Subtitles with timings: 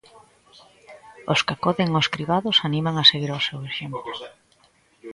[1.33, 4.11] Os que acoden aos cribados animan a seguir o seu exemplo.